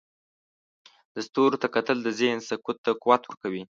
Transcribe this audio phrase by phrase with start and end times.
[1.13, 3.59] د ستورو ته کتل د ذهن سکون ته قوت ورکوي.